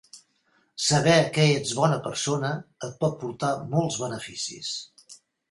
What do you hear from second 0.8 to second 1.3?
Saber